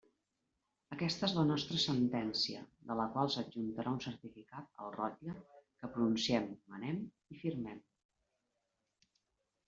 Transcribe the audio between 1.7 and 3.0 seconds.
sentència, de